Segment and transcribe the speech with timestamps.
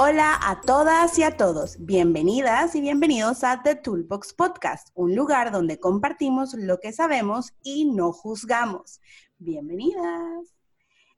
[0.00, 1.84] Hola a todas y a todos.
[1.84, 7.84] Bienvenidas y bienvenidos a The Toolbox Podcast, un lugar donde compartimos lo que sabemos y
[7.84, 9.00] no juzgamos.
[9.38, 10.54] Bienvenidas.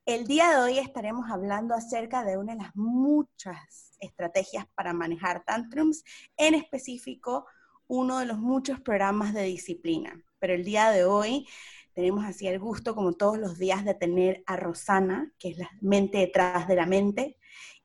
[0.07, 5.45] El día de hoy estaremos hablando acerca de una de las muchas estrategias para manejar
[5.45, 6.03] tantrums,
[6.39, 7.45] en específico
[7.87, 10.25] uno de los muchos programas de disciplina.
[10.39, 11.47] Pero el día de hoy
[11.93, 15.69] tenemos así el gusto, como todos los días, de tener a Rosana, que es la
[15.83, 17.37] mente detrás de la mente,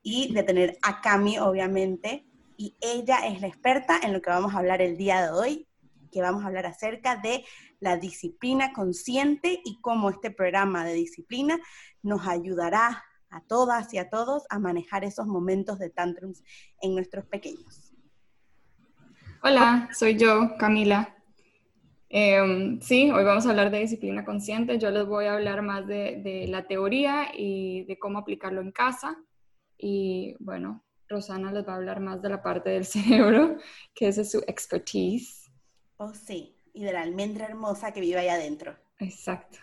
[0.08, 2.24] y de tener a Cami, obviamente.
[2.56, 5.66] Y ella es la experta en lo que vamos a hablar el día de hoy,
[6.12, 7.44] que vamos a hablar acerca de
[7.80, 11.58] la disciplina consciente y cómo este programa de disciplina
[12.04, 16.44] nos ayudará a todas y a todos a manejar esos momentos de tantrums
[16.80, 17.92] en nuestros pequeños.
[19.42, 21.16] Hola, soy yo, Camila.
[22.08, 24.78] Em, sí, hoy vamos a hablar de disciplina consciente.
[24.78, 29.18] Yo les voy a hablar más de, la teoría y de cómo aplicarlo en casa.
[29.78, 33.58] Y bueno, Rosana les va a hablar más de la parte del cerebro,
[33.94, 35.50] que esa es su expertise.
[35.98, 38.76] Oh, sí, y de la almendra hermosa que vive ahí adentro.
[38.98, 39.58] Exacto.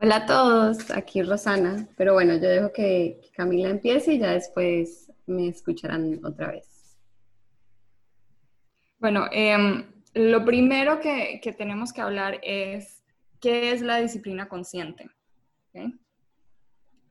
[0.00, 1.86] Hola a todos, aquí Rosana.
[1.96, 6.98] Pero bueno, yo dejo que Camila empiece y ya después me escucharán otra vez.
[8.98, 13.02] Bueno, eh, lo primero que, tenemos que hablar es
[13.40, 15.08] qué es la disciplina consciente.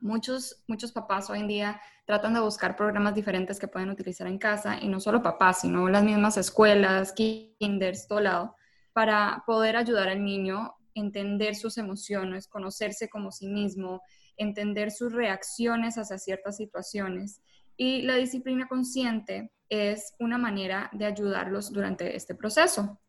[0.01, 4.39] Muchos, muchos papás hoy en día tratan de buscar programas diferentes que pueden utilizar en
[4.39, 8.55] casa y no solo papás, sino las mismas escuelas, kinders, todo lado,
[8.93, 14.01] para poder ayudar al niño a entender sus emociones, conocerse como sí mismo,
[14.37, 17.43] entender sus reacciones hacia ciertas situaciones.
[17.77, 22.99] Y la disciplina consciente es una manera de ayudarlos durante este proceso.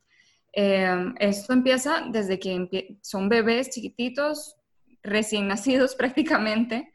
[0.53, 4.59] Em, esto empieza desde que son bebés chiquititos,
[5.03, 6.93] recién nacidos prácticamente,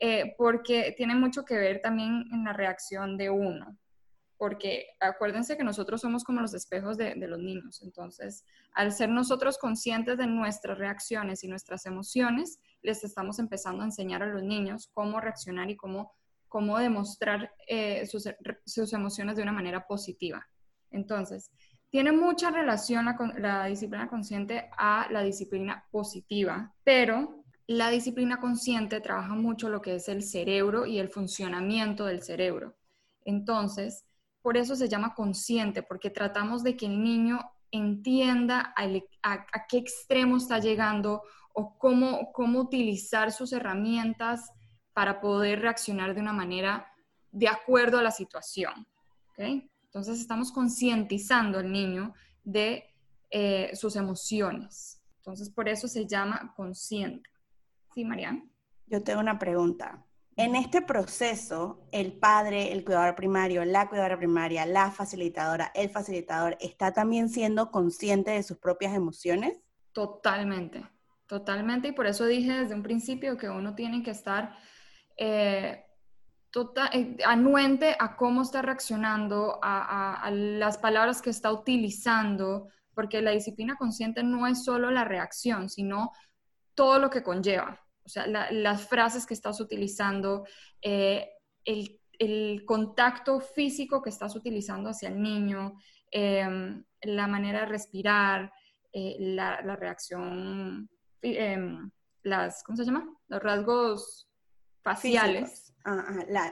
[0.00, 3.78] eh, porque tiene mucho que ver también en la reacción de uno.
[4.36, 7.80] Porque acuérdense que nosotros somos como los espejos de, los niños.
[7.82, 13.86] Entonces, al ser nosotros conscientes de nuestras reacciones y nuestras emociones, les estamos empezando a
[13.86, 16.12] enseñar a los niños cómo reaccionar y cómo
[16.52, 18.28] cómo demostrar eh, sus,
[18.66, 20.46] sus, emociones de una manera positiva.
[20.90, 21.50] Entonces,
[21.88, 29.00] tiene mucha relación la, la disciplina consciente a la disciplina positiva, pero la disciplina consciente
[29.00, 32.76] trabaja mucho lo que es el cerebro y el funcionamiento del cerebro.
[33.24, 34.04] Entonces,
[34.42, 37.40] por eso se llama consciente, porque tratamos de que el niño
[37.70, 41.22] entienda a, qué extremo está llegando
[41.54, 44.50] o cómo, cómo utilizar sus herramientas
[44.92, 46.86] para poder reaccionar de una manera
[47.30, 48.86] de acuerdo a la situación.
[49.36, 52.84] Entonces estamos concientizando al niño de
[53.30, 55.00] eh, sus emociones.
[55.18, 57.31] Entonces por eso se llama consciente.
[57.94, 58.44] ¿Sí, Mariana?
[58.86, 60.04] Yo tengo una pregunta.
[60.36, 66.56] En este proceso, el padre, el cuidador primario, la cuidadora primaria, la facilitadora, el facilitador,
[66.60, 69.60] ¿está también siendo consciente de sus propias emociones?
[69.92, 70.86] Totalmente,
[71.26, 71.88] totalmente.
[71.88, 74.56] Y por eso dije desde un principio que uno tiene que estar
[75.18, 75.84] eh,
[76.50, 83.32] total, eh, anuente a cómo está reaccionando, a, las palabras que está utilizando, porque la
[83.32, 86.12] disciplina consciente no es solo la reacción, sino
[86.74, 87.80] todo lo que conlleva.
[88.04, 90.44] O sea, las frases que estás utilizando,
[90.80, 91.30] eh,
[91.64, 91.98] el,
[92.66, 95.74] contacto físico que estás utilizando hacia el niño,
[96.10, 98.52] em, la manera de respirar,
[98.92, 100.88] la, la, reacción,
[101.22, 101.90] em,
[102.22, 103.08] las, ¿cómo se llama?
[103.28, 104.28] Los rasgos
[104.82, 105.74] faciales.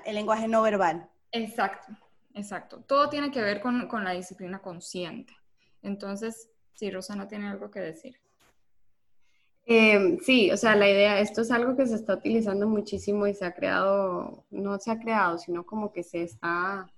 [0.05, 1.09] el lenguaje no verbal.
[1.33, 1.93] Exacto,
[2.35, 2.83] exacto.
[2.83, 5.35] Todo tiene que ver con, la disciplina consciente.
[5.83, 8.21] Entonces, sí, Rosana tiene algo que decir.
[9.67, 13.35] Em, sí, o sea, la idea, esto es algo que se está utilizando muchísimo y
[13.35, 16.91] se ha creado, no se ha creado, sino como que se está,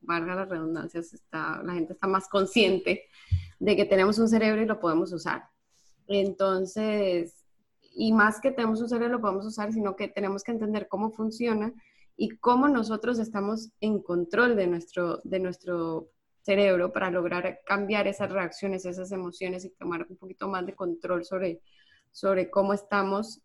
[0.00, 3.04] valga la redundancia, está, la gente está más consciente
[3.58, 5.48] de que tenemos un cerebro y lo podemos usar.
[6.06, 7.42] Entonces,
[7.94, 11.10] y más que tenemos un cerebro lo podemos usar, sino que tenemos que entender cómo
[11.10, 11.72] funciona
[12.16, 16.10] y cómo nosotros estamos en control de nuestro, de nuestro
[16.42, 21.24] cerebro para lograr cambiar esas reacciones, esas emociones y tomar un poquito más de control
[21.24, 21.60] sobre,
[22.12, 23.42] sobre cómo estamos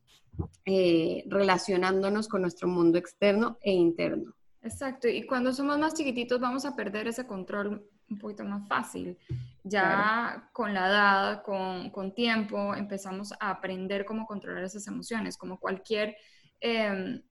[0.66, 4.36] eh, relacionándonos con nuestro mundo externo e interno.
[4.62, 9.18] Exacto, y cuando somos más chiquititos vamos a perder ese control un poquito más fácil.
[9.64, 15.60] Ya con la edad, con, con, tiempo, empezamos a aprender cómo controlar esas emociones, como
[15.60, 16.16] cualquier,
[16.62, 17.22] eh,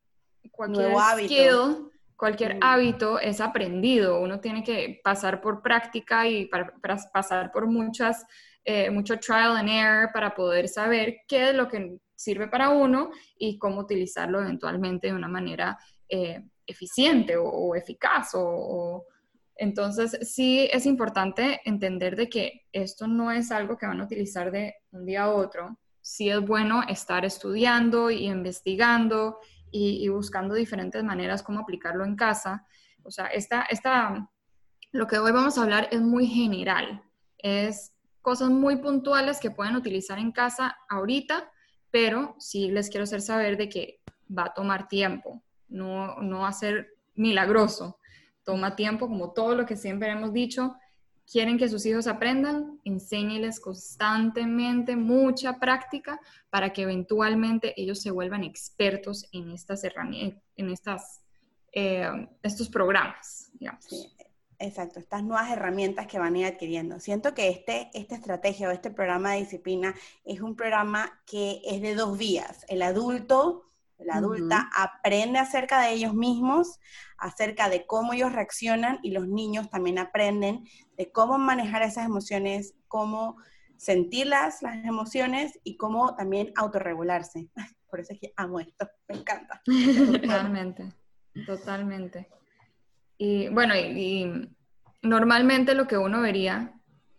[0.51, 0.95] cualquier
[1.25, 4.21] skill, cualquier hábito es aprendido.
[4.21, 6.75] Uno tiene que pasar por práctica y para,
[7.13, 8.27] pasar por muchas,
[8.69, 13.11] eh, mucho trial and error para poder saber qué es lo que sirve para uno
[13.39, 15.79] y cómo utilizarlo eventualmente de una manera
[16.09, 18.31] eh, eficiente o, eficaz.
[18.35, 19.07] O,
[19.55, 24.51] Entonces, sí es importante entender de que esto no es algo que van a utilizar
[24.51, 25.79] de un día a otro.
[26.01, 29.39] Sí es bueno estar estudiando y investigando
[29.71, 32.67] y, buscando diferentes maneras cómo aplicarlo en casa.
[33.05, 34.29] O sea, esta, esta,
[34.91, 37.05] lo que hoy vamos a hablar es muy general.
[37.39, 37.96] Es
[38.27, 41.49] cosas muy puntuales que pueden utilizar en casa ahorita,
[41.93, 44.01] pero sí les quiero hacer saber de que
[44.37, 48.01] va a tomar tiempo, no, no va a ser milagroso,
[48.43, 50.75] toma tiempo, como todo lo que siempre hemos dicho,
[51.31, 56.19] quieren que sus hijos aprendan, enséñeles constantemente mucha práctica
[56.51, 60.75] para que eventualmente ellos se vuelvan expertos en estas herramientas, en
[61.75, 63.53] eh, estos programas.
[63.55, 64.17] Digamos.
[64.59, 66.99] Exacto, estas nuevas herramientas que van a ir adquiriendo.
[66.99, 69.95] Siento que este, esta estrategia o este programa de disciplina
[70.25, 72.65] es un programa que es de dos vías.
[72.69, 76.81] El adulto, la adulta aprende acerca de ellos mismos,
[77.19, 80.67] acerca de cómo ellos reaccionan y los niños también aprenden
[80.97, 83.37] de cómo manejar esas emociones, cómo
[83.77, 87.49] sentirlas, las emociones y cómo también autorregularse.
[87.91, 89.63] Por eso es que amo esto, me encanta.
[89.67, 90.93] Totalmente,
[91.47, 92.29] totalmente.
[93.19, 94.49] Y bueno, y,
[95.03, 96.73] normalmente lo que uno vería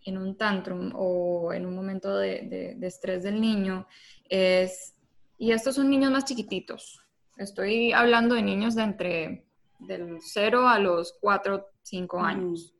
[0.04, 3.86] en un tantrum o en un momento de, estrés del niño
[4.28, 4.94] es,
[5.38, 7.00] y estos son niños más chiquititos,
[7.36, 9.44] estoy hablando de niños de entre
[9.78, 12.74] del 0 a los 4, 5 años.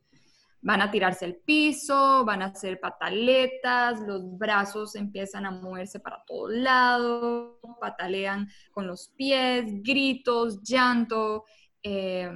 [0.61, 6.25] Van a tirarse al piso, van a hacer pataletas, los brazos empiezan a moverse para
[6.27, 11.45] todos lados, patalean con los pies, gritos, llanto.
[11.81, 12.29] Eh,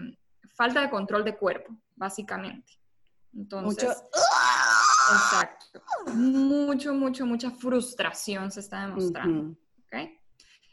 [0.54, 2.78] falta de control de cuerpo, básicamente.
[3.34, 4.00] Entonces, mucho...
[5.14, 5.82] exacto.
[6.14, 9.56] Mucho, mucho, mucha frustración se está demostrando.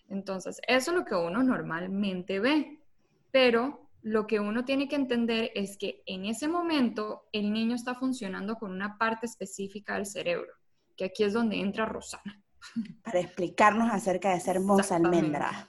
[0.09, 2.81] Entonces, eso es lo que uno normalmente ve,
[3.31, 7.95] pero lo que uno tiene que entender es que en ese momento el niño está
[7.95, 10.51] funcionando con una parte específica del cerebro,
[10.97, 12.41] que aquí es donde entra Rosana.
[13.03, 14.57] Para explicarnos acerca de ser
[14.91, 15.68] almendra.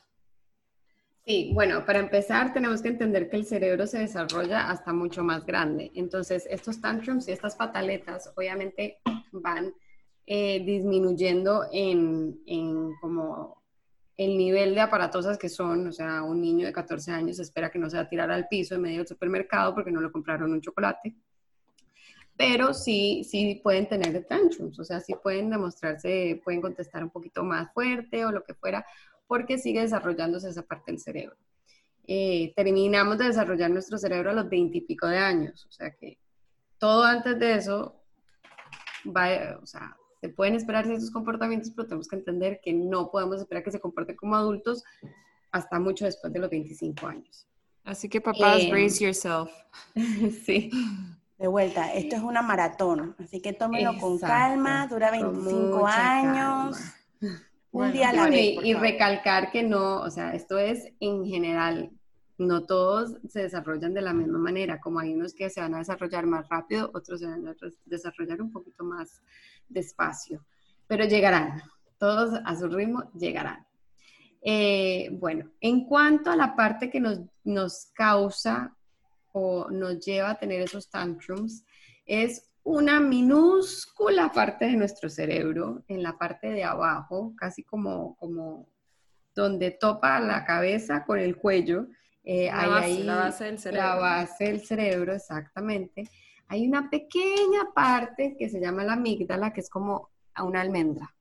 [1.27, 5.45] Sí, bueno, para empezar tenemos que entender que el cerebro se desarrolla hasta mucho más
[5.45, 5.93] grande.
[5.95, 9.01] Entonces, estos tantrums y estas pataletas obviamente
[9.33, 9.73] van
[10.27, 13.63] eh, disminuyendo en, en, como
[14.17, 15.89] el nivel de aparatosas que son.
[15.89, 18.49] O sea, un niño de 14 años espera que no se va a tirar al
[18.49, 21.17] piso en medio del supermercado porque no le compraron un chocolate.
[22.37, 27.45] Pero sí, sí pueden tener tantrums, o sea, sí pueden demostrarse, pueden contestar un poquito
[27.45, 28.87] más fuerte o lo que fuera,
[29.31, 31.37] porque sigue desarrollándose esa parte del cerebro.
[32.05, 35.94] Eh, terminamos de desarrollar nuestro cerebro a los 20 y pico de años, o sea
[35.94, 36.19] que
[36.79, 38.03] todo antes de eso
[39.06, 43.38] va, o sea, se pueden esperar ciertos comportamientos, pero tenemos que entender que no podemos
[43.38, 44.82] esperar que se comporten como adultos
[45.53, 47.47] hasta mucho después de los 25 años.
[47.85, 49.53] Así que papás, eh, brace yourself.
[50.44, 50.73] sí.
[51.38, 56.79] De vuelta, esto es una maratón, así que tómelo con calma, dura 25 años.
[57.73, 58.57] Un día a la vez.
[58.65, 61.91] Y, recalcar que no, o sea, esto es en general,
[62.39, 65.79] no todos se desarrollan de la misma manera, como hay unos que se van a
[65.79, 69.23] desarrollar más rápido, otros se van a desarrollar un poquito más
[69.69, 70.45] despacio,
[70.89, 71.62] pero llegarán,
[71.99, 73.67] todos a su ritmo llegarán.
[74.43, 78.75] Eh, bueno, en cuanto a la parte que nos, nos causa
[79.33, 81.65] o nos lleva a tener esos tantrums,
[82.07, 88.69] es una minúscula parte de nuestro cerebro, en la parte de abajo, casi como, como
[89.35, 91.87] donde topa la cabeza con el cuello.
[92.23, 93.87] Eh, la, base, la, base, del cerebro.
[93.87, 96.09] La base del cerebro, exactamente.
[96.49, 100.11] Hay una pequeña parte que se llama la amígdala, que es como
[100.43, 101.14] una almendra.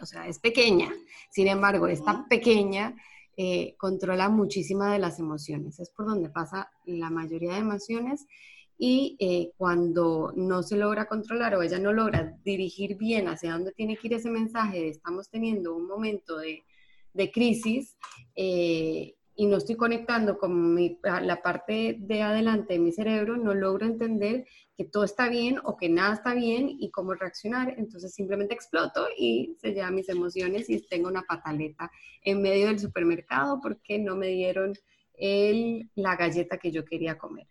[0.00, 0.92] O sea, es pequeña.
[1.30, 2.94] Sin embargo, esta pequeña
[3.36, 5.80] eh, controla muchísimas de las emociones.
[5.80, 8.26] Es por donde pasa la mayoría de emociones
[8.76, 13.72] y eh, cuando no se logra controlar o ella no logra dirigir bien hacia dónde
[13.72, 16.64] tiene que ir ese mensaje de estamos teniendo un momento de,
[17.12, 17.96] de crisis
[18.34, 23.84] eh, y no estoy conectando con la parte de adelante de mi cerebro, no logro
[23.84, 27.74] entender que todo está bien o que nada está bien y cómo reaccionar.
[27.76, 31.90] Entonces simplemente exploto y se llevan mis emociones y tengo una pataleta
[32.22, 34.74] en medio del supermercado porque no me dieron
[35.14, 37.46] el, la galleta que yo quería comer.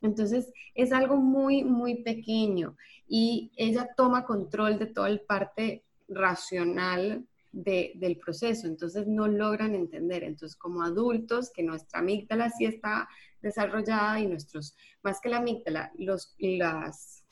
[0.00, 2.76] Entonces, es algo muy, muy pequeño
[3.08, 10.22] y ella toma control de toda el parte racional del proceso, entonces no logran entender.
[10.22, 13.08] Entonces, como adultos, que nuestra amígdala sí está
[13.42, 17.24] desarrollada y nuestros, más que la amígdala, los, las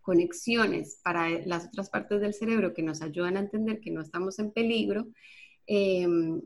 [0.00, 4.38] conexiones para las otras partes del cerebro que nos ayudan a entender que no estamos
[4.38, 5.06] en peligro,
[5.66, 6.42] em,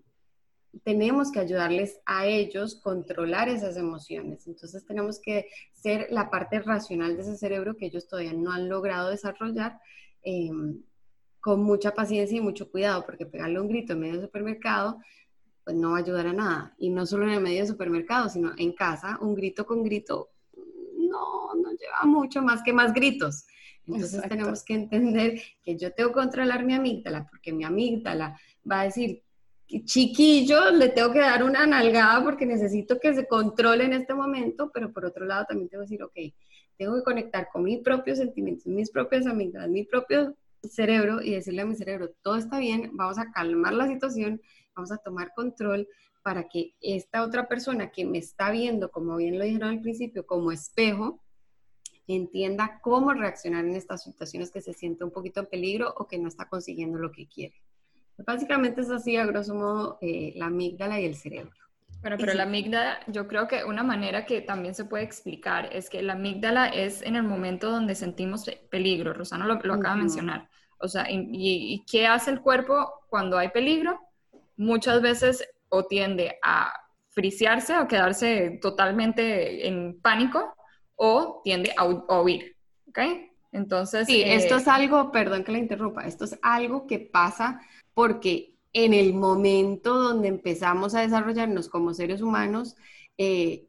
[0.85, 4.47] tenemos que ayudarles a ellos controlar esas emociones.
[4.47, 8.68] Entonces tenemos que ser la parte racional de ese cerebro que ellos todavía no han
[8.68, 9.80] logrado desarrollar
[10.23, 10.83] em,
[11.40, 14.99] con mucha paciencia y mucho cuidado, porque pegarle un grito en medio del supermercado
[15.66, 16.75] pues no va a ayudar a nada.
[16.78, 20.30] Y no solo en el medio del supermercado, sino en casa, un grito con grito
[20.97, 23.47] no, no lleva mucho más que más gritos.
[23.87, 28.38] Entonces tenemos que entender que yo tengo que controlar mi amígdala, porque mi amígdala
[28.71, 29.23] va a decir,
[29.66, 34.70] chiquillo, le tengo que dar una nalgada porque necesito que se controle en este momento,
[34.73, 36.35] pero por otro lado también tengo que decir, ok,
[36.76, 41.62] tengo que conectar con mis propios sentimientos, mis propias amígdalas, mi propio cerebro y decirle
[41.62, 44.40] a mi cerebro, todo está bien, vamos a calmar la situación,
[44.75, 45.88] vamos a tomar control
[46.23, 50.26] para que esta otra persona que me está viendo, como bien lo dijeron al principio,
[50.26, 51.23] como espejo,
[52.08, 56.18] entienda cómo reaccionar en estas situaciones que se siente un poquito en peligro o que
[56.18, 57.54] no está consiguiendo lo que quiere.
[58.18, 61.52] Básicamente es así, a grosso modo, eh, la amígdala y el cerebro.
[62.00, 65.90] Bueno, pero la amígdala, yo creo que una manera que también se puede explicar es
[65.90, 69.12] que la amígdala es en el momento donde sentimos peligro.
[69.12, 70.49] Rosana lo, acaba de mencionar.
[70.78, 73.99] O sea, y, y, qué hace el cuerpo cuando hay peligro?
[74.56, 76.73] Muchas veces o tiende a
[77.11, 80.54] friciarse o quedarse totalmente en pánico
[80.96, 81.87] o tiende a,
[82.20, 82.56] huir.
[82.88, 82.99] ¿Ok?
[83.56, 84.06] Entonces.
[84.06, 87.60] Sí, esto eh, es algo, perdón que la interrumpa, esto es algo que pasa
[87.94, 92.76] porque en el momento donde empezamos a desarrollarnos como seres humanos,
[93.16, 93.66] eh,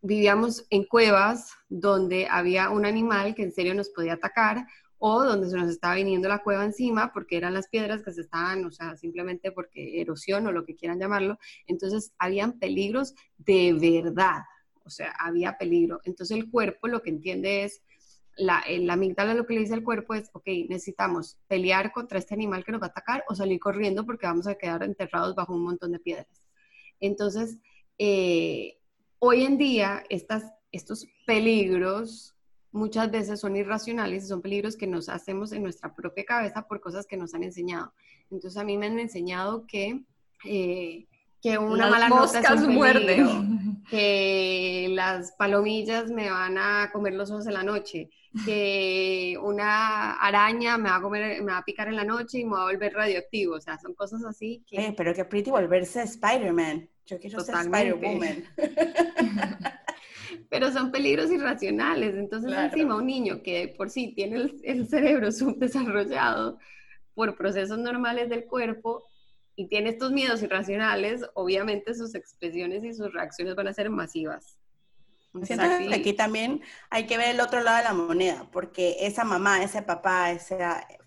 [0.00, 4.66] vivíamos en cuevas donde había un animal que en serio nos podía atacar
[4.98, 8.22] o donde se nos estaba viniendo la cueva encima porque eran las piedras que se
[8.22, 11.38] estaban, o sea, simplemente porque erosión o lo que quieran llamarlo.
[11.66, 14.44] Entonces, habían peligros de verdad,
[14.84, 16.00] o sea, había peligro.
[16.04, 17.82] Entonces, el cuerpo lo que entiende es,
[18.36, 22.34] la, la amígdala lo que le dice al cuerpo es, ok, necesitamos pelear contra este
[22.34, 25.54] animal que nos va a atacar o salir corriendo porque vamos a quedar enterrados bajo
[25.54, 26.42] un montón de piedras.
[27.00, 27.58] Entonces,
[27.98, 28.78] eh,
[29.18, 32.34] hoy en día, estas, estos peligros
[32.72, 36.80] muchas veces son irracionales y son peligros que nos hacemos en nuestra propia cabeza por
[36.80, 37.92] cosas que nos han enseñado.
[38.30, 40.02] Entonces, a mí me han enseñado que...
[40.44, 41.06] Eh,
[41.46, 43.44] que una mala nota es un peligro,
[43.90, 48.10] que las palomillas me van a comer los ojos en la noche,
[48.44, 52.44] que una araña me va a comer, me va a picar en la noche y
[52.44, 54.86] me va a volver radioactivo, o sea, son cosas así que...
[54.86, 58.44] Eh, pero que pretty volverse Spider-Man, yo quiero ser Spider-Woman.
[60.50, 65.30] pero son peligros irracionales, entonces encima un niño que por sí tiene el, el cerebro
[65.30, 66.58] subdesarrollado
[67.14, 69.04] por procesos normales del cuerpo,
[69.56, 74.58] y tiene estos miedos irracionales, obviamente sus expresiones y sus reacciones van a ser masivas.
[75.42, 79.24] Siento que aquí también hay que ver el otro lado de la moneda, porque esa
[79.24, 80.58] mamá, ese papá, ese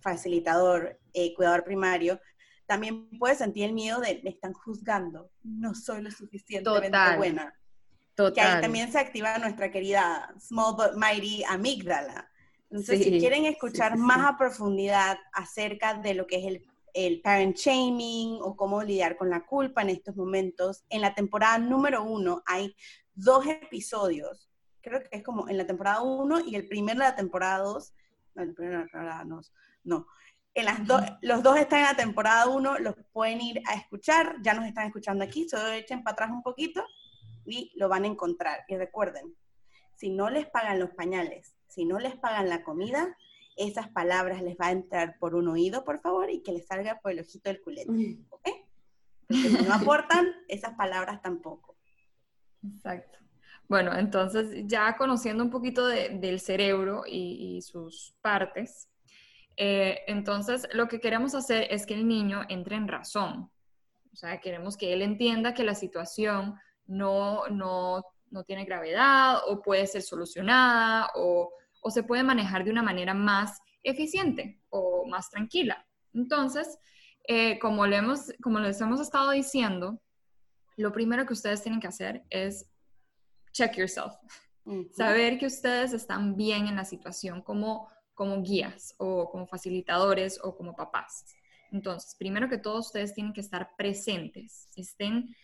[0.02, 2.20] facilitador, eh, cuidador primario,
[2.68, 7.56] también puede sentir el miedo de me están juzgando, no soy lo suficientemente buena.
[8.14, 8.34] Total.
[8.34, 12.30] Que ahí también se activa nuestra querida Small But Mighty amígdala.
[12.70, 17.56] Entonces, si quieren escuchar más a profundidad acerca de lo que es el el parent
[17.56, 20.86] shaming o cómo lidiar con la culpa en estos momentos.
[20.90, 22.76] En la temporada número uno hay
[23.14, 24.50] dos episodios,
[24.82, 27.94] creo que es como en la temporada uno y el primero de la temporada dos,
[29.84, 30.08] no.
[30.56, 30.80] En las
[31.22, 34.88] los dos están en la temporada uno, los pueden ir a escuchar, ya nos están
[34.88, 36.84] escuchando aquí, solo echen para atrás un poquito
[37.46, 38.66] y lo van a encontrar.
[38.68, 39.36] Y recuerden,
[39.96, 43.16] si no les pagan los pañales, si no les pagan la comida,
[43.60, 47.00] esas palabras les va a entrar por un oído, por favor, y que les salga
[47.02, 48.18] por el ojito del culete.
[48.30, 48.48] ¿Ok?
[49.28, 51.76] Porque si no aportan, esas palabras tampoco.
[52.66, 53.20] Exacto.
[53.68, 58.90] Bueno, entonces ya conociendo un poquito del cerebro y, sus partes,
[59.58, 63.52] eh, entonces lo que queremos hacer es que el niño entre en razón.
[64.12, 66.56] O sea, queremos que él entienda que la situación
[66.88, 72.72] no, no, no tiene gravedad o puede ser solucionada o o se puede manejar de
[72.72, 75.86] una manera más eficiente o más tranquila.
[76.14, 76.78] Entonces,
[77.28, 80.02] eh, como, le hemos, como les hemos estado diciendo,
[80.78, 82.70] lo primero que ustedes tienen que hacer es
[83.52, 84.14] check yourself.
[84.92, 90.56] Saber que ustedes están bien en la situación como, como guías o como facilitadores o
[90.56, 91.26] como papás.
[91.72, 95.36] Entonces, primero que todo, ustedes tienen que estar presentes, estén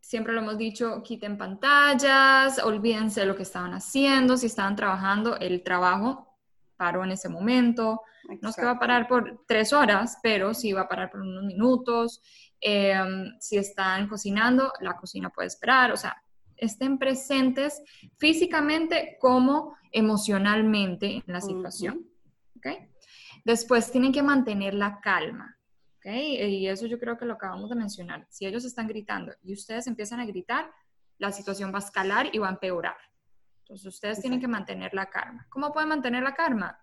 [0.00, 5.36] siempre lo hemos dicho, quiten pantallas, olvídense de lo que estaban haciendo, si estaban trabajando,
[5.36, 6.30] el trabajo
[6.76, 8.00] paró en ese momento.
[8.40, 11.20] No es que va a parar por tres horas, pero sí va a parar por
[11.20, 12.22] unos minutos.
[12.58, 15.92] Em, si están cocinando, la cocina puede esperar.
[15.92, 16.22] O sea,
[16.56, 17.82] estén presentes
[18.18, 22.06] físicamente como emocionalmente en la situación.
[23.44, 25.58] Después tienen que mantener la calma.
[26.04, 28.26] Y eso yo creo que lo acabamos de mencionar.
[28.30, 30.70] Si ellos están gritando y ustedes empiezan a gritar,
[31.18, 32.96] la situación va a escalar y va a empeorar.
[33.60, 35.46] Entonces ustedes tienen que mantener la calma.
[35.50, 36.82] ¿Cómo pueden mantener la calma?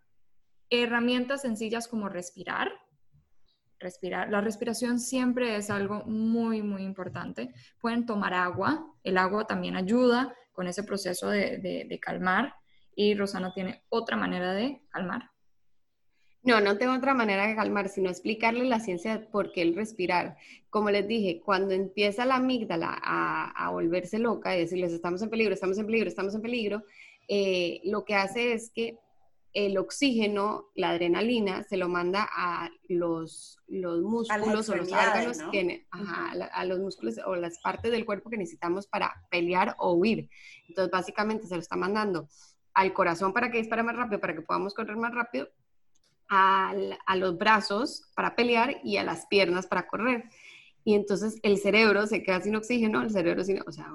[0.70, 2.72] Herramientas sencillas como respirar.
[3.80, 4.30] Respirar.
[4.30, 7.54] La respiración siempre es algo muy, muy importante.
[7.80, 8.94] Pueden tomar agua.
[9.04, 12.56] El agua también ayuda con ese proceso de, de calmar.
[12.96, 15.30] Y Rosana tiene otra manera de calmar.
[16.44, 19.76] No, no tengo otra manera de calmar, sino explicarle la ciencia de por qué el
[19.76, 20.38] respirar.
[20.70, 25.54] Como les dije, cuando empieza la amígdala a, volverse loca y decirles estamos en peligro,
[25.54, 26.84] estamos en peligro, estamos en peligro,
[27.28, 28.98] eh, lo que hace es que
[29.58, 35.88] el oxígeno, la adrenalina, se lo manda a los, los músculos o los órganos, que,
[35.90, 40.30] a, los músculos o las partes del cuerpo que necesitamos para pelear o huir.
[40.68, 42.30] Entonces, básicamente se lo está mandando
[42.76, 45.50] al corazón para que dispare más rápido, para que podamos correr más rápido,
[46.30, 50.26] a los brazos para pelear y a las piernas para correr.
[50.88, 53.92] Y entonces el cerebro se queda sin oxígeno, el cerebro sin, o sea,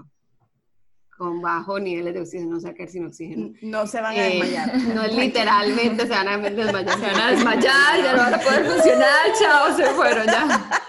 [1.17, 3.55] con bajo niveles de oxígeno, no se va a quedar sin oxígeno.
[3.63, 4.77] No se van a eh, desmayar.
[4.95, 6.99] no literalmente se van a desmayar.
[6.99, 10.81] Se van a desmayar, ya no van a poder funcionar, chao, se fueron ya.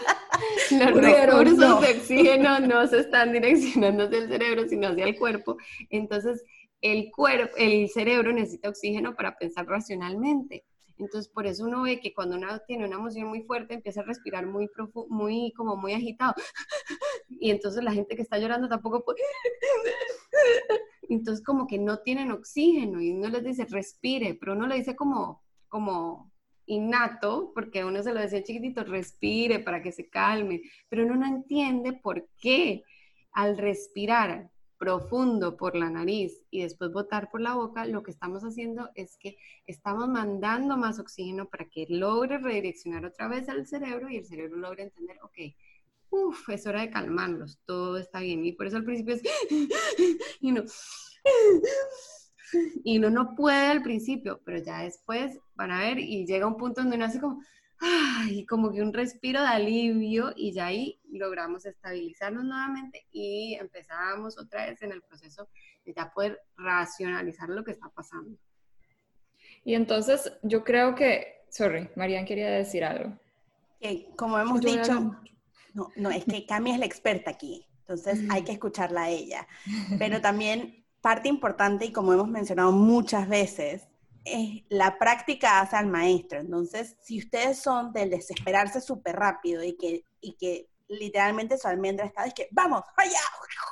[0.72, 5.58] Los recursos de oxígeno no se están direccionando hacia el cerebro, sino hacia el cuerpo.
[5.90, 6.44] Entonces,
[6.82, 10.66] el cuerpo, el cerebro necesita oxígeno para pensar racionalmente.
[10.98, 14.06] Entonces, por eso uno ve que cuando uno tiene una emoción muy fuerte, empieza a
[14.06, 16.34] respirar muy profundo, muy, como muy agitado.
[17.30, 19.20] Y entonces la gente que está llorando tampoco puede.
[21.10, 24.96] Entonces, como que no tienen oxígeno y uno les dice, respire, pero uno le dice
[24.96, 26.32] como, como
[26.66, 31.26] innato, porque uno se lo decía chiquitito, respire para que se calme, pero uno no
[31.26, 32.84] entiende por qué
[33.34, 34.53] al respirar
[34.84, 39.16] profundo por la nariz y después botar por la boca, lo que estamos haciendo es
[39.18, 44.26] que estamos mandando más oxígeno para que logre redireccionar otra vez al cerebro y el
[44.26, 45.56] cerebro logre entender, ok,
[46.10, 48.46] uff, es hora de calmarlos, todo está bien.
[48.46, 49.22] Y por eso al principio es,
[50.42, 50.64] y no,
[52.84, 56.58] y uno no puede al principio, pero ya después van a ver y llega un
[56.58, 57.42] punto donde uno hace como,
[58.30, 64.38] y como que un respiro de alivio y ya ahí logramos estabilizarnos nuevamente y empezamos
[64.38, 65.50] otra vez en el proceso
[65.86, 68.38] de ya poder racionalizar lo que está pasando.
[69.66, 73.18] Y entonces yo creo que, sorry, Marian quería decir algo.
[73.80, 75.16] Que como hemos dicho,
[75.74, 79.48] no, no, es que Cami es la experta aquí, entonces hay que escucharla a ella.
[80.00, 83.88] Pero también parte importante y como hemos mencionado muchas veces,
[84.70, 86.40] la práctica hace al maestro.
[86.40, 92.34] Entonces, si ustedes son del desesperarse súper rápido y que, literalmente su almendra está, es
[92.34, 93.20] que vamos, allá.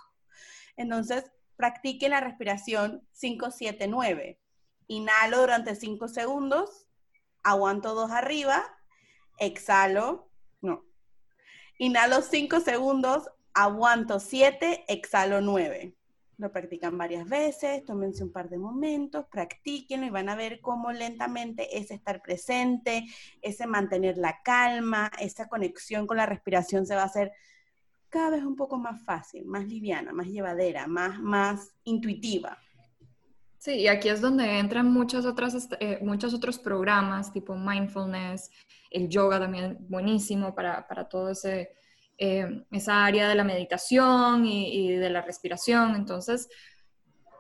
[0.78, 4.40] Entonces, practiquen la respiración 5-7-9.
[4.88, 6.88] Inhalo durante 5 segundos,
[7.44, 8.64] aguanto dos arriba,
[9.38, 10.30] exhalo,
[10.62, 10.84] no.
[11.78, 15.96] Inhalo 5 segundos, aguanto 7, exhalo 9.
[16.42, 20.92] Lo practican varias veces, tómense un par de momentos, practíquenlo y van a ver cómo
[20.92, 23.06] lentamente ese estar presente,
[23.44, 27.32] ese mantener la calma, esa conexión con la respiración se va a hacer
[28.10, 32.58] cada vez un poco más fácil, más liviana, más llevadera, más, más intuitiva.
[33.60, 38.50] Sí, y aquí es donde entran muchas otras, este, eh, muchos otros programas tipo mindfulness,
[38.90, 41.70] el yoga también buenísimo para, para todo ese
[42.24, 45.96] eh, esa área de la meditación y, de la respiración.
[45.96, 46.50] Entonces,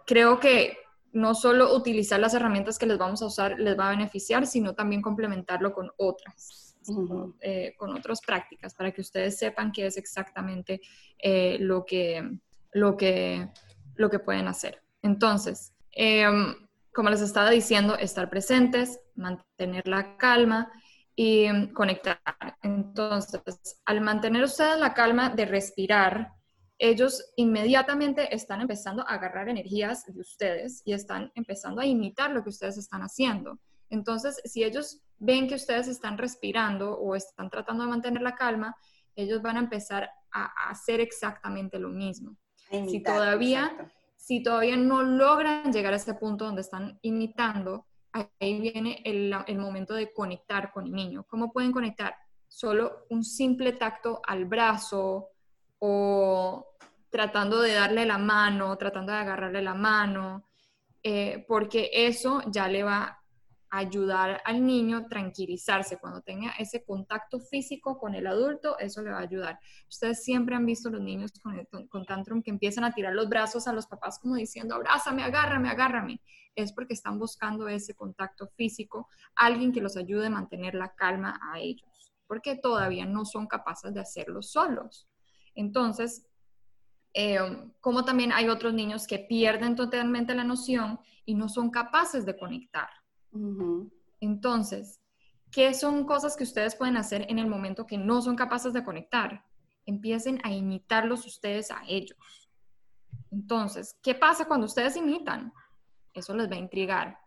[0.08, 0.76] creo que
[1.14, 4.74] no solo utilizar las herramientas que les vamos a usar les va a beneficiar, sino
[4.74, 6.76] también complementarlo con otras,
[7.42, 10.82] eh, con otras prácticas, para que ustedes sepan qué es exactamente
[11.20, 12.28] eh, lo, que,
[12.72, 13.50] lo, que,
[13.98, 14.82] lo que pueden hacer.
[15.04, 16.56] Entonces, em,
[16.92, 20.72] como les estaba diciendo, estar presentes, mantener la calma
[21.16, 22.20] y conectar.
[22.62, 23.42] Entonces,
[23.86, 26.32] al mantener ustedes la calma de respirar,
[26.78, 32.44] ellos inmediatamente están empezando a agarrar energías de ustedes y están empezando a imitar lo
[32.44, 33.60] que ustedes están haciendo.
[33.90, 38.76] Entonces, si ellos ven que ustedes están respirando o están tratando de mantener la calma,
[39.16, 42.36] ellos van a empezar a, hacer exactamente lo mismo.
[42.70, 43.72] si todavía,
[44.16, 49.94] si todavía no logran llegar a ese punto donde están imitando, ahí viene el, momento
[49.94, 51.26] de conectar con el niño.
[51.28, 52.16] ¿Cómo pueden conectar?
[52.48, 55.30] Solo un simple tacto al brazo
[55.80, 56.68] o
[57.10, 60.48] tratando de darle la mano, tratando de agarrarle la mano,
[61.04, 63.21] eh, porque eso ya le va
[63.72, 65.98] ayudar al niño tranquilizarse.
[65.98, 69.60] Cuando tenga ese contacto físico con el adulto, eso le va a ayudar.
[69.90, 73.68] Ustedes siempre han visto los niños con, con tantrum que empiezan a tirar los brazos
[73.68, 76.22] a los papás como diciendo, abrázame, agárrame, agárrame.
[76.54, 81.40] Es porque están buscando ese contacto físico, alguien que los ayude a mantener la calma
[81.42, 81.92] a ellos
[82.32, 85.06] porque todavía no son capaces de hacerlo solos.
[85.54, 86.26] Entonces,
[87.14, 87.40] eh,
[87.82, 92.38] como también hay otros niños que pierden totalmente la noción y no son capaces de
[92.38, 92.88] conectar.
[94.20, 95.02] Entonces,
[95.52, 98.84] ¿qué son cosas que ustedes pueden hacer en el momento que no son capaces de
[98.84, 99.46] conectar?
[99.86, 102.18] Empiecen a imitarlos ustedes a ellos.
[103.32, 105.54] Entonces, ¿qué pasa cuando ustedes imitan?
[106.14, 107.18] Eso les va a intrigar,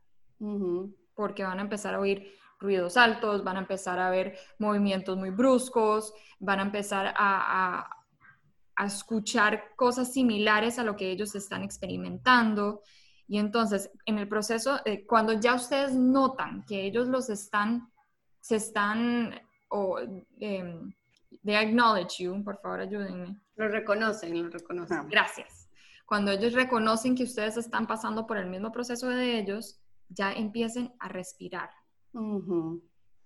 [1.14, 5.30] porque van a empezar a oír ruidos altos, van a empezar a ver movimientos muy
[5.30, 7.88] bruscos, van a empezar a,
[8.76, 12.82] a escuchar cosas similares a lo que ellos están experimentando.
[13.26, 17.90] Y entonces, en el proceso, eh, cuando ya ustedes notan que ellos los están,
[18.40, 19.34] se están,
[19.68, 19.98] o
[20.40, 20.80] eh,
[21.44, 23.40] they acknowledge you, por favor ayúdenme.
[23.56, 24.98] Lo reconocen, lo reconocen.
[24.98, 25.06] Ah.
[25.08, 25.68] Gracias.
[26.06, 30.92] Cuando ellos reconocen que ustedes están pasando por el mismo proceso de ellos, ya empiecen
[31.00, 31.70] a respirar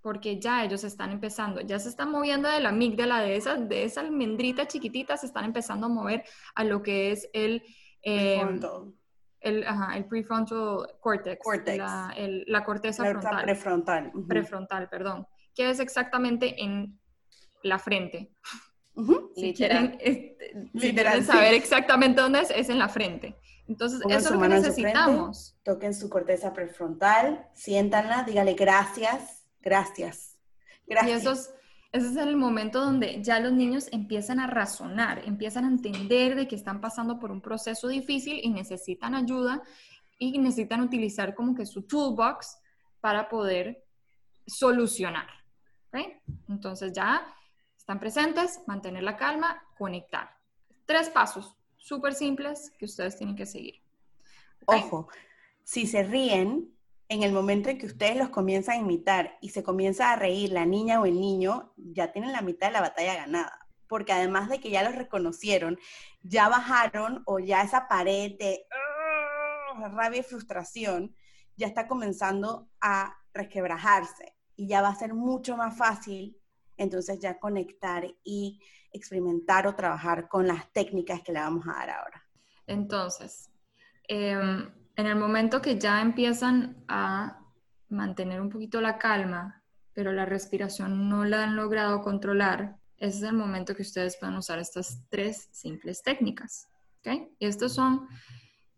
[0.00, 3.84] porque ya ellos están empezando, ya se están moviendo de la amígdala, de esa, de
[3.84, 7.62] esa almendrita chiquitita, se están empezando a mover a lo que es el...
[8.02, 8.60] Eh, el,
[9.40, 11.46] el prefrontal cortex,
[11.78, 12.14] La,
[12.46, 13.44] la, corteza frontal.
[13.44, 14.12] Prefrontal.
[14.28, 15.26] Prefrontal, perdón.
[15.54, 16.98] Que es exactamente en
[17.62, 18.32] la frente.
[19.36, 19.96] Si Literal.
[19.96, 23.36] quieren, saber exactamente dónde es, es en la frente.
[23.68, 25.56] Entonces, eso es lo que necesitamos.
[25.62, 30.38] toquen su corteza prefrontal, siéntanla, dígale gracias, Gracias.
[30.86, 31.10] Gracias.
[31.10, 31.54] Y eso es,
[31.90, 36.46] ese es el momento donde ya los niños empiezan a razonar, empiezan a entender de
[36.46, 39.62] que están pasando por un proceso difícil y necesitan ayuda
[40.18, 42.58] y necesitan utilizar como que su toolbox
[43.00, 43.84] para poder
[44.46, 45.26] solucionar.
[46.48, 47.34] Entonces ya
[47.76, 50.36] están presentes, mantener la calma, conectar.
[50.84, 53.82] Tres pasos súper simples que ustedes tienen que seguir.
[54.66, 55.08] Ojo,
[55.64, 56.70] si se ríen,
[57.08, 60.52] en el momento en que ustedes los comienzan a imitar y se comienza a reír
[60.52, 63.66] la niña o el niño, ya tienen la mitad de la batalla ganada.
[63.86, 65.78] Porque además de que ya los reconocieron,
[66.22, 71.14] ya bajaron o ya esa pared de ah, rabia y frustración
[71.56, 76.38] ya está comenzando a resquebrajarse y ya va a ser mucho más fácil
[76.76, 78.60] entonces ya conectar y
[78.92, 82.24] experimentar o trabajar con las técnicas que le vamos a dar ahora.
[82.66, 83.50] Entonces,
[84.06, 87.40] em, en el momento que ya empiezan a
[87.88, 93.22] mantener un poquito la calma, pero la respiración no la han logrado controlar, ese es
[93.22, 96.66] el momento que ustedes pueden usar estas tres simples técnicas.
[96.98, 97.28] ¿okay?
[97.38, 98.08] Estos son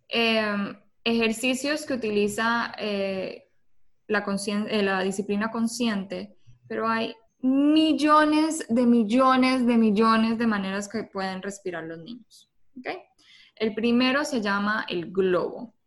[0.08, 3.48] em, ejercicios que utiliza eh,
[4.06, 4.22] la,
[4.68, 6.36] eh, la disciplina consciente,
[6.68, 12.50] pero hay millones de millones de millones de maneras que pueden respirar los niños.
[12.78, 12.98] ¿okay?
[13.56, 15.79] El primero se llama el globo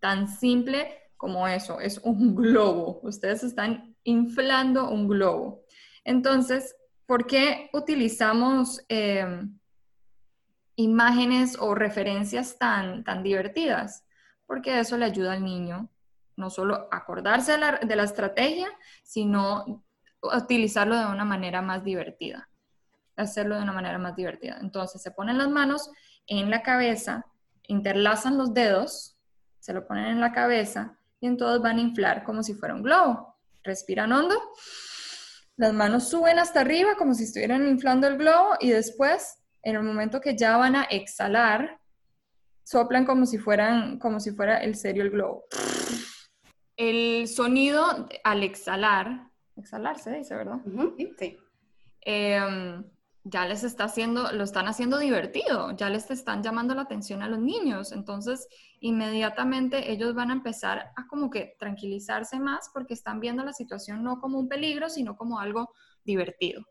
[0.00, 3.00] tan simple como eso, es un globo.
[3.02, 5.62] Ustedes están inflando un globo.
[6.04, 6.74] Entonces,
[7.06, 9.46] ¿por qué utilizamos eh,
[10.76, 14.04] imágenes o referencias tan, tan divertidas?
[14.46, 15.90] Porque eso le ayuda al niño
[16.40, 18.68] no solo acordarse de la, de la estrategia,
[19.04, 19.84] sino
[20.22, 22.48] utilizarlo de una manera más divertida,
[23.14, 24.58] hacerlo de una manera más divertida.
[24.60, 25.90] Entonces, se ponen las manos
[26.26, 27.26] en la cabeza,
[27.68, 29.18] interlazan los dedos,
[29.60, 32.82] se lo ponen en la cabeza y entonces van a inflar como si fuera un
[32.82, 33.36] globo.
[33.62, 34.34] Respiran hondo,
[35.56, 39.82] las manos suben hasta arriba como si estuvieran inflando el globo y después, en el
[39.82, 41.78] momento que ya van a exhalar,
[42.64, 45.44] soplan como si fueran, como si fuera el serio el globo.
[46.76, 50.60] El sonido al exhalar, exhalar se dice, ¿verdad?
[51.18, 51.38] Sí.
[52.00, 52.82] Em,
[53.24, 57.28] ya les está haciendo, lo están haciendo divertido, ya les están llamando la atención a
[57.28, 57.92] los niños.
[57.92, 58.48] Entonces,
[58.80, 64.02] inmediatamente ellos van a empezar a como que tranquilizarse más porque están viendo la situación
[64.02, 65.70] no como un peligro, sino como algo
[66.04, 66.62] divertido.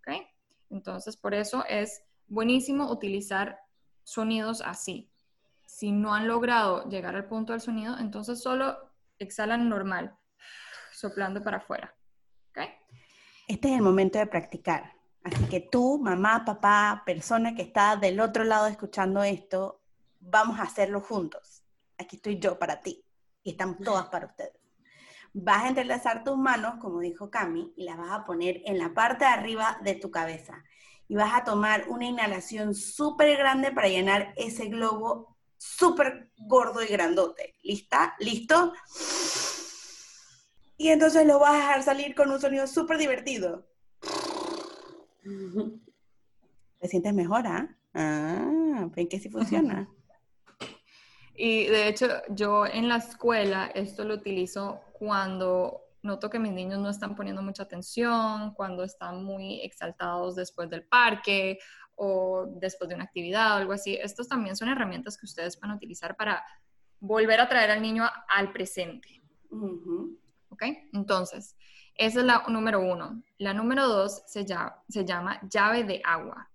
[0.00, 0.26] ¿Ok?
[0.70, 3.58] Entonces, por eso es buenísimo utilizar
[4.04, 5.10] sonidos así.
[5.64, 8.76] Si no han logrado llegar al punto del sonido, entonces solo
[9.18, 10.14] exhalan normal,
[10.92, 11.94] soplando para afuera.
[12.50, 12.58] ¿Ok?
[13.48, 18.20] Este es el momento de practicar Así que tú, mamá, papá, persona que está del
[18.20, 19.80] otro lado escuchando esto,
[20.20, 21.62] vamos a hacerlo juntos.
[21.98, 23.04] Aquí estoy yo para ti
[23.42, 24.58] y estamos todas para ustedes.
[25.32, 28.94] Vas a entrelazar tus manos, como dijo Cami, y las vas a poner en la
[28.94, 30.64] parte de arriba de tu cabeza.
[31.06, 36.86] Y vas a tomar una inhalación súper grande para llenar ese globo súper gordo y
[36.86, 37.54] grandote.
[37.62, 38.14] ¿Lista?
[38.18, 38.72] ¿Listo?
[40.76, 43.66] Y entonces lo vas a dejar salir con un sonido súper divertido.
[46.78, 47.76] ¿Te sientes mejor, ah?
[47.94, 49.88] Ah, ven que sí funciona.
[51.40, 56.80] Y de hecho, yo en la escuela esto lo utilizo cuando noto que mis niños
[56.80, 61.60] no están poniendo mucha atención, cuando están muy exaltados después del parque
[61.94, 63.94] o después de una actividad o algo así.
[63.94, 66.44] Estos también son herramientas que ustedes pueden utilizar para
[66.98, 69.22] volver a traer al niño al presente.
[70.48, 70.62] ¿Ok?
[70.92, 71.56] Entonces,
[71.98, 73.22] esa es la número uno.
[73.38, 76.48] La número dos se llama, se llama llave de agua.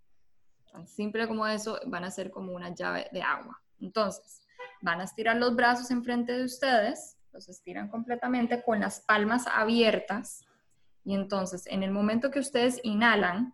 [0.71, 3.61] Tan simple como eso, van a ser como una llave de agua.
[3.79, 4.41] Entonces,
[4.81, 10.45] van a estirar los brazos enfrente de ustedes, los estiran completamente con las palmas abiertas.
[11.03, 13.53] Y entonces, en el momento que ustedes inhalan,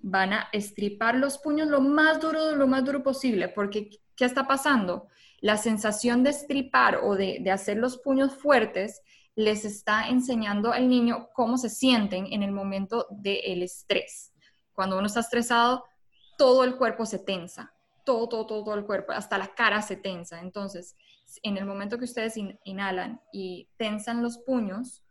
[0.00, 4.48] van a estripar los puños lo más duro, lo más duro posible, porque ¿qué está
[4.48, 5.06] pasando?
[5.40, 9.02] La sensación de estripar o de, de hacer los puños fuertes
[9.38, 14.32] les está enseñando al niño cómo se sienten en el momento del estrés.
[14.72, 15.84] Cuando uno está estresado,
[16.36, 17.72] todo el cuerpo se tensa,
[18.04, 20.40] todo, todo, todo, el cuerpo, hasta la cara se tensa.
[20.40, 20.96] Entonces,
[21.44, 25.04] en el momento que ustedes inhalan y tensan los puños,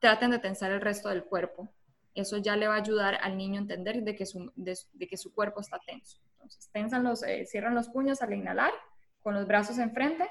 [0.00, 1.72] traten de tensar el resto del cuerpo.
[2.16, 4.76] Eso ya le va a ayudar al niño a entender de que su, de,
[5.08, 6.18] que su cuerpo está tenso.
[6.32, 8.72] Entonces, tensan los, eh, cierran los puños al inhalar,
[9.22, 10.28] con los brazos enfrente,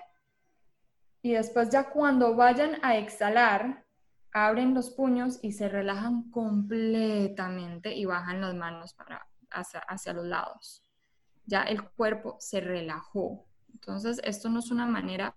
[1.22, 3.86] y después ya cuando vayan a exhalar,
[4.32, 10.26] abren los puños y se relajan completamente y bajan las manos para, hacia, hacia los
[10.26, 10.84] lados.
[11.46, 13.46] Ya el cuerpo se relajó.
[13.74, 15.34] Entonces, esto no es una manera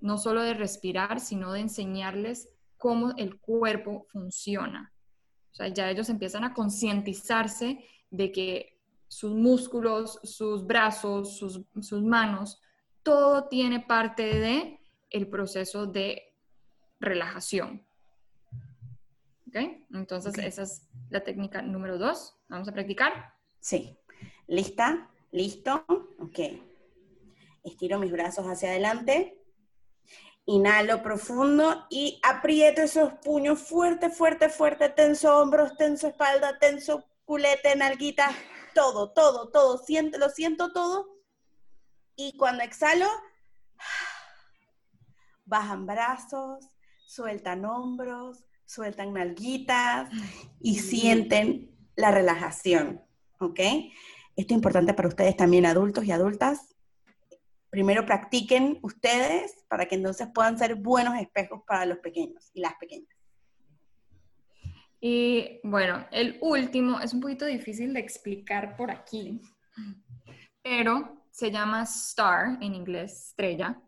[0.00, 4.92] no solo de respirar, sino de enseñarles cómo el cuerpo funciona.
[5.52, 12.02] O sea, ya ellos empiezan a concientizarse de que sus músculos, sus brazos, sus, sus
[12.02, 12.60] manos,
[13.02, 16.34] todo tiene parte de el proceso de
[17.00, 17.86] relajación.
[19.48, 19.56] ¿Ok?
[19.92, 22.36] Entonces, esa es la técnica número dos.
[22.48, 23.34] Vamos a practicar.
[23.60, 23.96] Sí.
[24.46, 25.10] ¿Lista?
[25.30, 25.84] ¿Listo?
[26.18, 26.38] Ok.
[27.62, 29.40] Estiro mis brazos hacia adelante.
[30.46, 34.90] Inhalo profundo y aprieto esos puños fuerte, fuerte, fuerte.
[34.90, 38.30] Tenso hombros, tenso espalda, tenso culete, nalguita,
[38.74, 39.78] todo, todo, todo.
[39.78, 41.08] Siento, lo siento todo.
[42.16, 43.08] Y cuando exhalo,
[45.44, 46.68] bajan brazos,
[47.06, 50.10] sueltan hombros, sueltan nalguitas
[50.60, 53.02] y sienten la relajación,
[53.38, 53.60] ¿ok?
[54.36, 56.74] Esto es importante para ustedes también, adultos y adultas.
[57.70, 62.74] Primero practiquen ustedes para que entonces puedan ser buenos espejos para los pequeños y las
[62.76, 63.14] pequeñas.
[65.00, 69.40] Y bueno, el último es un poquito difícil de explicar por aquí,
[70.62, 73.78] pero se llama STAR en inglés, estrella,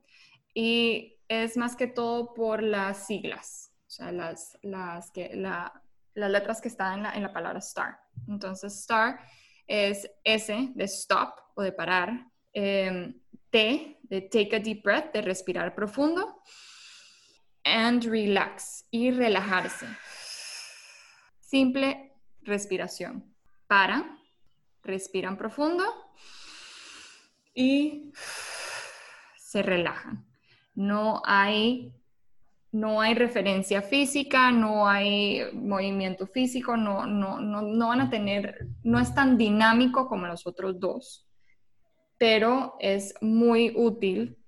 [0.53, 5.73] y es más que todo por las siglas, o sea, las, las, que, las
[6.15, 7.99] letras que están en la, en la palabra STAR.
[8.29, 9.21] Entonces, STAR
[9.67, 15.23] es S de stop o de parar, em, T de take a deep breath, de
[15.23, 16.43] respirar profundo,
[17.65, 19.87] and relax y relajarse.
[21.41, 22.13] Simple
[22.43, 23.35] respiración.
[23.67, 24.19] Para,
[24.83, 25.85] respiran profundo
[27.53, 28.13] y
[29.37, 30.25] se relajan
[30.77, 31.93] no hay,
[32.71, 39.01] no hay referencia física, no hay movimiento físico, no, no, no, van a tener, no
[39.01, 41.27] es tan dinámico como los otros dos,
[42.19, 44.39] pero es muy útil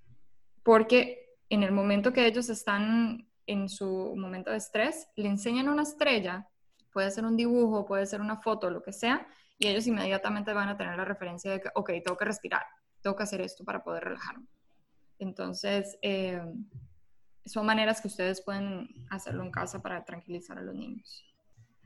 [0.62, 5.82] porque en el momento que ellos están en su momento de estrés, le enseñan una
[5.82, 6.46] estrella,
[6.92, 9.26] puede ser un dibujo, puede ser una foto, lo que sea,
[9.58, 12.62] y ellos inmediatamente van a tener la referencia de que, ok, tengo que respirar,
[13.00, 14.46] tengo que hacer esto para poder relajarme.
[15.18, 16.40] Entonces, eh,
[17.44, 21.24] son maneras que ustedes pueden hacerlo en casa para tranquilizar a los niños.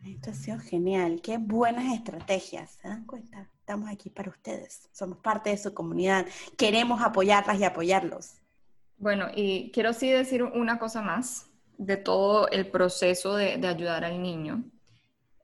[0.05, 1.21] Esto ha sido genial.
[1.23, 2.73] Qué buenas estrategias.
[2.83, 3.49] ¿Se dan cuenta?
[3.61, 4.88] Estamos aquí para ustedes.
[4.92, 6.27] Somos parte de su comunidad.
[6.57, 8.35] Queremos apoyarlas y apoyarlos.
[8.97, 11.47] Bueno, y quiero sí decir una cosa más
[11.79, 14.64] de todo el proceso de, ayudar al niño.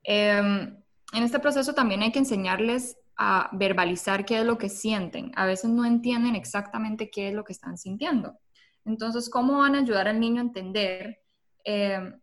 [0.02, 0.76] Em,
[1.12, 5.32] en este proceso también hay que enseñarles a verbalizar qué es lo que sienten.
[5.34, 8.38] A veces no entienden exactamente qué es lo que están sintiendo.
[8.84, 11.18] Entonces, ¿cómo van a ayudar al niño a entender
[11.64, 12.14] eh,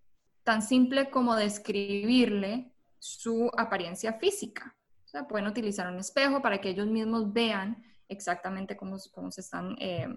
[0.43, 4.73] tan simple como describirle su apariencia física?
[5.03, 9.41] O sea, pueden utilizar un espejo para que ellos mismos vean exactamente cómo, cómo se
[9.41, 10.07] están, eh,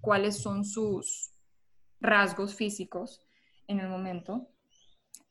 [0.00, 1.30] cuáles son sus
[2.00, 3.24] rasgos físicos
[3.68, 4.48] en el momento.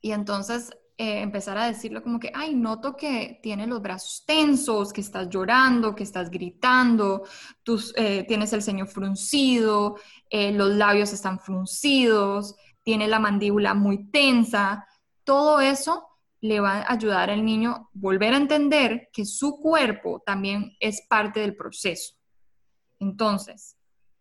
[0.00, 4.94] Y entonces eh, empezar a decirlo como que, ay, noto que tienes los brazos tensos,
[4.94, 7.24] que estás llorando, que estás gritando,
[7.62, 9.96] tus, eh, tienes el ceño fruncido,
[10.30, 14.86] eh, los labios están fruncidos, tiene la mandíbula muy tensa.
[15.22, 16.06] Todo eso
[16.40, 21.40] le va a ayudar al niño volver a entender que su cuerpo también es parte
[21.40, 22.14] del proceso.
[22.98, 23.76] Entonces,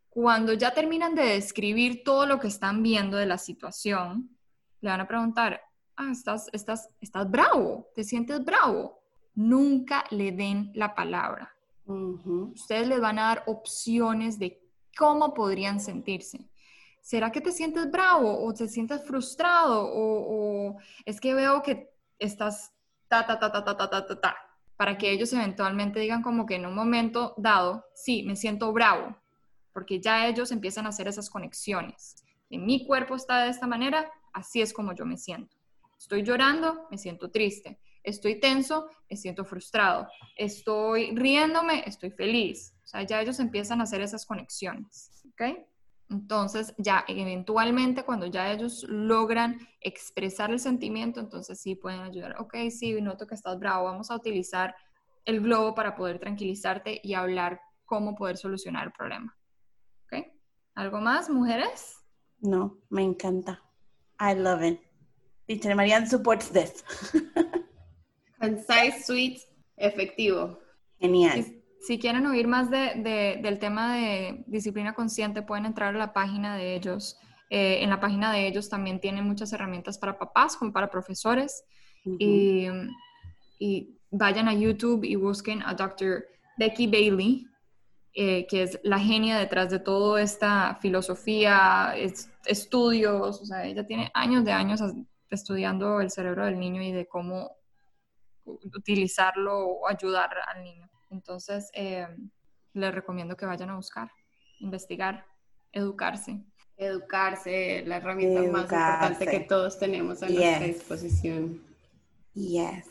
[0.10, 4.38] cuando ya terminan de describir todo lo que están viendo de la situación,
[4.82, 5.62] le van a preguntar,
[5.98, 9.02] ah, estás, estás, estás bravo, te sientes bravo.
[9.34, 11.54] Nunca le den la palabra.
[11.86, 14.62] Ustedes les van a dar opciones de
[14.98, 16.50] cómo podrían sentirse.
[17.02, 21.94] ¿Será que te sientes bravo o te sientes frustrado o, o es que veo que
[22.18, 22.74] estás
[23.08, 24.36] ta, ta, ta, ta, ta, ta, ta, ta, ta?
[24.76, 29.16] Para que ellos eventualmente digan como que en un momento dado, sí, me siento bravo,
[29.72, 32.24] porque ya ellos empiezan a hacer esas conexiones.
[32.50, 35.56] En mi cuerpo está de esta manera, así es como yo me siento.
[35.98, 37.80] Estoy llorando, me siento triste.
[38.04, 40.08] Estoy tenso, me siento frustrado.
[40.38, 42.76] Estoy riéndome, estoy feliz.
[42.84, 45.24] O sea, ya ellos empiezan a hacer esas conexiones.
[45.32, 45.58] ¿Ok?
[46.10, 52.40] Entonces, ya eventualmente cuando ya ellos logran expresar el sentimiento, entonces sí pueden ayudar.
[52.40, 54.76] Ok, sí, noto que estás bravo, vamos a utilizar
[55.26, 59.36] el globo para poder tranquilizarte y hablar cómo poder solucionar el problema.
[60.04, 60.28] ¿Ok?
[60.76, 61.98] ¿Algo más, mujeres?
[62.40, 63.64] No, me encanta.
[64.20, 64.85] I love it.
[65.48, 66.84] Teacher Marianne supports this.
[68.40, 69.40] Concise, sweet,
[69.78, 70.60] efectivo.
[71.00, 71.46] Genial.
[71.82, 76.58] Si, quieren oír más de, del tema de disciplina consciente, pueden entrar a la página
[76.58, 77.18] de ellos.
[77.52, 81.64] Eh, en la página de ellos también tienen muchas herramientas para papás como para profesores.
[82.04, 82.68] y,
[83.60, 86.26] y, vayan a YouTube y busquen a Dr.
[86.58, 87.48] Becky Bailey,
[88.14, 91.94] eh, que es la genia detrás de toda esta filosofía,
[92.46, 93.42] estudios.
[93.42, 94.82] O sea, ella tiene años de años
[95.30, 97.58] estudiando el cerebro del niño y de cómo
[98.46, 100.90] utilizarlo o ayudar al niño.
[101.10, 102.08] Entonces, eh,
[102.74, 104.12] les recomiendo que vayan a buscar,
[104.60, 105.26] investigar,
[105.72, 106.44] educarse.
[106.78, 111.64] Educarse, la herramienta más importante que todos tenemos a nuestra disposición.
[112.34, 112.86] Yes.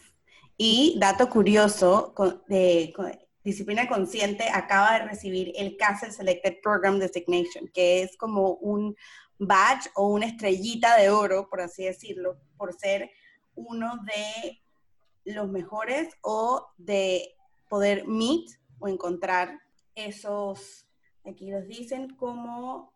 [0.56, 2.14] Y dato curioso,
[2.48, 2.94] de,
[3.44, 8.96] Disciplina Consciente acaba de recibir el Castle Selected Program Designation, que es como un
[9.38, 13.10] badge o una estrellita de oro, por así decirlo, por ser
[13.54, 14.62] uno de
[15.24, 17.34] los mejores o de
[17.68, 19.60] poder meet o encontrar
[19.94, 20.86] esos,
[21.24, 22.92] aquí los dicen como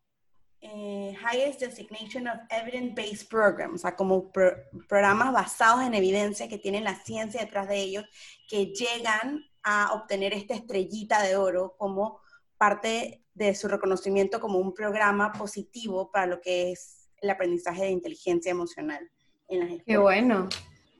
[0.60, 6.84] eh, Highest Designation of Evidence-Based Programs, o sea, como programas basados en evidencia que tienen
[6.84, 8.04] la ciencia detrás de ellos,
[8.48, 12.20] que llegan a obtener esta estrellita de oro como
[12.58, 17.90] parte de su reconocimiento como un programa positivo para lo que es el aprendizaje de
[17.90, 19.10] inteligencia emocional
[19.48, 19.84] en las escuelas.
[19.86, 20.48] Qué bueno,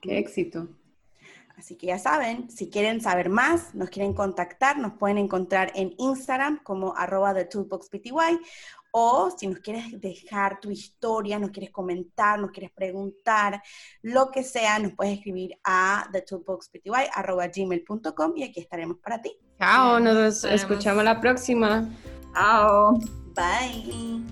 [0.01, 0.67] qué éxito.
[1.57, 5.93] Así que ya saben, si quieren saber más, nos quieren contactar, nos pueden encontrar en
[5.97, 8.11] Instagram como arroba the toolboxpty
[8.91, 13.61] o si nos quieres dejar tu historia, nos quieres comentar, nos quieres preguntar,
[14.01, 16.09] lo que sea, nos puedes escribir a
[17.53, 19.37] gmail.com y aquí estaremos para ti.
[19.59, 21.89] Chao, nos escuchamos la próxima.
[22.33, 22.97] Chao.
[23.35, 24.23] Bye.